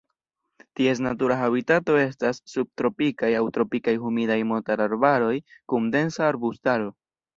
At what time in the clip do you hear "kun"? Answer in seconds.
5.75-5.93